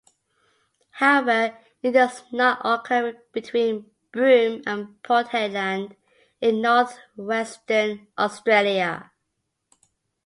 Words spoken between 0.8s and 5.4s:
However, it does not occur between Broome and Port